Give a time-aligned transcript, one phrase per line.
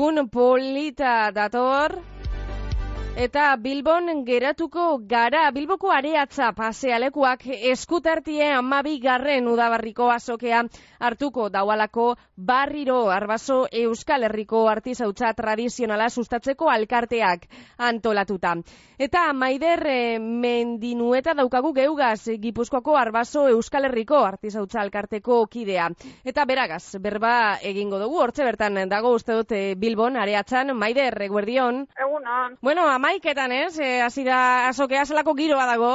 [0.00, 1.92] egun polita dator.
[3.16, 7.42] Eta Bilbon geratuko gara, Bilboko areatza pasealekuak
[7.72, 10.62] eskutartie amabi garren udabarriko azokea
[11.00, 17.46] hartuko daualako barriro arbaso Euskal Herriko artizautza tradizionala sustatzeko alkarteak
[17.78, 18.54] antolatuta.
[19.00, 25.88] Eta maider e, mendinueta daukagu geugaz Gipuzkoako arbaso Euskal Herriko artizautza alkarteko kidea.
[26.24, 31.86] Eta beragaz, berba egingo dugu, hortze bertan dago uste dute Bilbon areatzan, maider, eguerdion.
[31.98, 32.58] Egunon.
[32.60, 33.78] Bueno, amaiketan, ez?
[33.80, 35.92] E, hasi da azokea zelako giroa dago?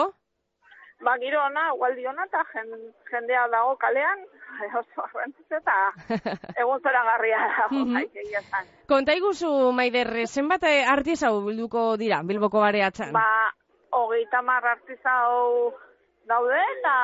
[1.05, 2.41] Ba, giro ona, gualdi ona, eta
[3.11, 4.23] jendea dago kalean,
[4.79, 5.75] oso arrentz eta
[6.63, 7.97] egun zora garria dago, Mhm.
[8.23, 8.65] egia esan.
[8.89, 13.11] Konta iguzu, Maider, zenbat artizau bilduko dira, Bilboko areatzan?
[13.13, 13.27] Ba,
[13.91, 15.73] hogeita mar artizau
[16.25, 16.95] daude, eta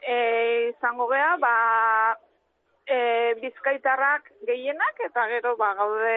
[0.00, 0.16] e,
[0.70, 1.54] izango gea, ba,
[2.86, 6.14] e, bizkaitarrak gehienak, eta gero, ba, gaude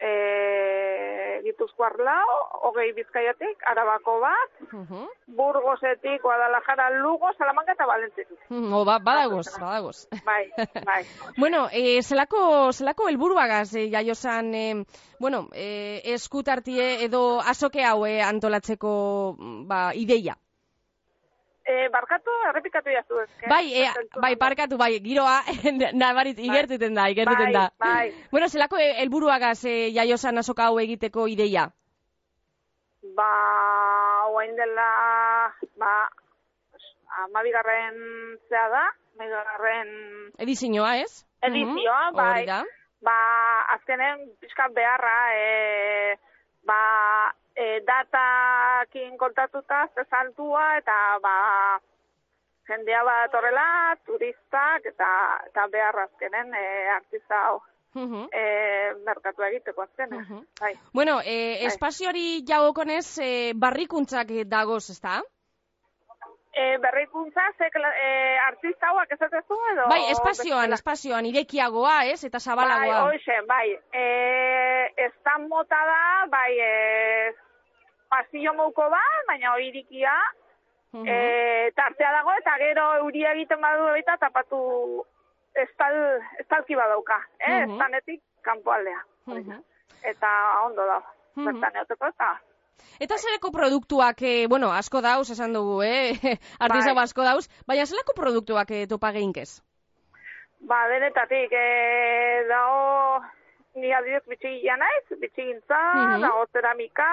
[0.00, 2.34] e, Gipuzkoar lau,
[2.68, 5.06] hogei bizkaiatik, arabako bat, Mhm.
[5.36, 8.38] Burgosetik, Guadalajara, Lugo, Salamanca eta Valentzetik.
[8.50, 10.08] Mhm, O, ba, badagoz, badagoz.
[10.24, 10.50] Bai,
[10.84, 11.04] bai.
[11.38, 14.84] Bueno, eh, zelako, zelako helburuagaz eh, jaiozan, eh,
[15.18, 20.36] bueno, eh, eskutartie edo azoke hau antolatzeko mm, ba, ideia.
[21.64, 23.46] E, barkatu, errepikatu jazu ezke.
[23.48, 25.42] Bai, eh, bai, parkatu, bai, giroa,
[26.02, 27.66] nabarit, igertuten da, igertuten da.
[27.78, 31.68] Bai, Bueno, zelako eh, helburuagaz eh, jaiozan azoka hau egiteko ideia?
[33.16, 33.28] Ba,
[34.32, 34.88] oain dela,
[35.80, 35.92] ba,
[37.24, 37.96] amabigarren
[38.48, 38.82] zea da,
[39.16, 39.88] amabigarren
[40.38, 41.24] Edizioa, ez?
[41.42, 42.30] edizioa, Mhm, bai.
[42.32, 42.62] hori da.
[43.00, 43.16] Ba,
[43.76, 46.16] azkenen pixkat beharra, e,
[46.68, 46.80] ba,
[47.60, 51.34] e, datakin kontatuta, ze saltua, eta ba,
[52.68, 55.10] jendea bat horrela, turistak, eta,
[55.50, 56.64] eta beharra azkenen e,
[56.96, 57.58] artiza hau.
[57.98, 58.28] Mhm.
[58.30, 58.44] E,
[59.06, 60.20] merkatu egiteko azkenen.
[60.20, 60.46] Mhm.
[60.60, 60.74] Bai.
[60.94, 65.20] Bueno, eh, espazioari jagokonez eh, barrikuntzak dagoz, ezta?
[66.52, 69.88] E, berrikuntza, ze e, artista hauak ezatezu edo?
[69.88, 72.24] Bai, espazioan, espazioan, irekiagoa, ez?
[72.24, 73.04] Eta Bai, zabalagoa.
[73.10, 73.78] hoxe, bai.
[73.92, 74.06] E,
[75.06, 77.34] estan mota da, bai, e,
[78.10, 80.12] pasillo mouko bat, baina oirikia,
[80.92, 81.06] Mhm.
[81.06, 85.04] e, tartea dago, eta gero euria egiten badu baita tapatu
[85.54, 85.94] estal,
[86.42, 87.60] estalki badauka, eh?
[87.66, 87.70] Mhm.
[87.76, 89.00] Estanetik kanpoaldea.
[89.26, 89.62] Mhm.
[90.02, 90.28] Eta
[90.66, 91.00] ondo da,
[91.36, 92.40] bertan eoteko, eta
[92.98, 96.12] Eta zelako produktuak, eh, bueno, asko dauz, esan dugu, eh?
[96.64, 97.04] Artizau Bai.
[97.04, 99.60] asko dauz, baina zelako produktuak eh, topa geinkez?
[100.60, 103.20] Ba, denetatik, e, dago,
[103.74, 106.20] ni adibidez bitxigia naiz, bitxigintza, Mhm.
[106.22, 107.08] dago ceramika,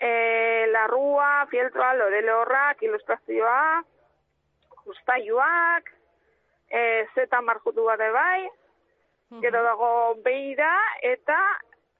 [0.00, 3.82] e, larrua, fieltroa, lorelorrak, ilustrazioa,
[4.84, 5.90] justaiuak,
[6.70, 8.48] e, zeta markutu bat bai,
[9.42, 9.90] gero dago
[10.24, 10.72] beira,
[11.02, 11.38] eta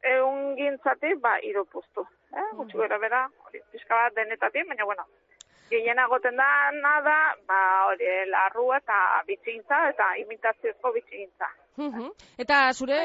[0.04, 2.04] egun gintzatik, ba, iropustu.
[2.34, 2.48] Eh?
[2.58, 5.06] Gutxi gara bera, hori, pixka bat denetatik, baina, bueno,
[5.70, 7.18] gehiena goten da nada,
[7.48, 11.50] ba, hori, larrua eta bitxigintza, eta imitaziozko bitxigintza.
[11.76, 12.10] Mhm.
[12.38, 12.98] Eta zure,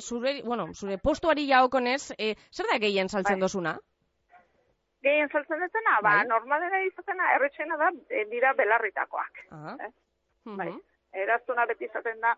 [0.00, 3.44] zure, bueno, zure postuari jaokonez, eh, zer da gehien saltzen Bai.
[3.46, 3.76] dozuna?
[5.02, 6.26] Gehien saltzen dutena, ba, Bai.
[6.26, 9.42] normalera izatena, erretxena da, e, dira belarritakoak.
[9.52, 9.76] Ah.
[9.80, 9.90] Eh?
[10.46, 10.56] Mhm.
[10.56, 10.72] Bai.
[11.12, 12.34] Eraztuna beti izaten da,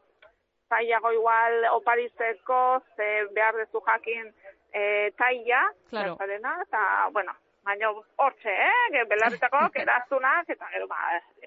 [0.68, 4.32] zailago igual oparizeko, ze behar dezu jakin
[4.72, 6.16] e, taia, Claro.
[6.20, 7.32] eta, bueno,
[7.64, 10.96] baina hortxe, eh, ge- belarritakoak, eraztunak, eta gero, ba,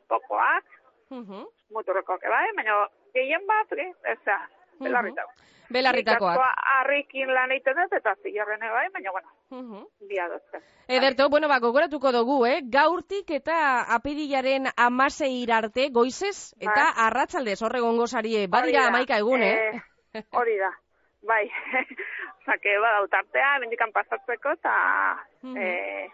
[0.07, 0.63] pokoak,
[1.09, 1.45] Mhm.
[1.71, 3.71] muturrekoak, bai, baina gehien bat,
[4.03, 4.39] ez da,
[4.83, 5.47] belarritakoak.
[5.71, 6.37] Belarritakoak.
[6.75, 9.85] Harrikin lan egiten dut, eta zilarren bai, baina, bueno, Mhm.
[10.09, 10.61] bia dut.
[10.87, 12.59] Ederto, bueno, ba, gogoratuko dugu, eh?
[12.63, 17.05] Gaurtik eta apirilaren amasei arte goizez eta Bai.
[17.07, 18.47] arratzaldez horregongo sarie.
[18.47, 19.81] Badira amaika egun, eh?
[20.13, 20.71] Eh, hori da,
[21.23, 21.45] bai.
[22.45, 24.73] Zake, badau tartea, mendikan pasatzeko, eta
[25.55, 26.07] eh,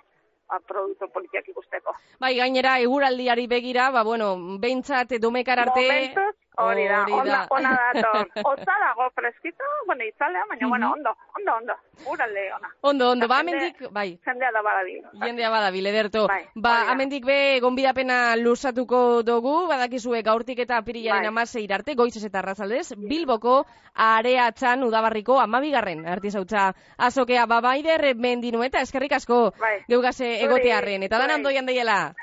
[0.47, 1.95] ba, produktu politiak ikusteko.
[2.19, 5.81] Bai, gainera, eguraldiari begira, ba, bueno, behintzat domekar arte...
[5.81, 7.48] Momentuz, hori da, onda, da.
[7.50, 8.27] ona dator.
[8.51, 10.94] Otza dago freskito, bueno, itzalea, baina, bueno, Mhm.
[10.94, 11.74] ondo, ondo, ondo,
[12.12, 12.69] uralde ona.
[12.81, 15.01] Ondo, ondo, ba, amendik, bai, Jendea da badabil.
[15.21, 16.27] jendea badabil, ederto.
[16.27, 21.27] Bai, ba, amendik be, gonbidapena luzatuko dugu, badakizue gaurtik eta apirilaren Bai.
[21.27, 28.81] amasei arte, goizez eta arratzaldez, Bilboko areatzan udabarriko amabigarren artizautza azokea, ba, baider, mendinu eta
[28.81, 29.83] eskerrik asko, Bai.
[29.88, 31.36] geugase egotearren, eta dan bai.
[31.36, 32.13] andoian deiela.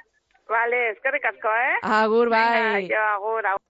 [0.48, 1.78] Vale, eskerrik asko, eh?
[1.82, 2.82] Agur, bai.
[2.82, 3.60] Venga, jo, agur, agur.